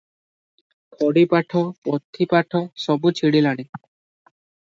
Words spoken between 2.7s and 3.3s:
ସବୁ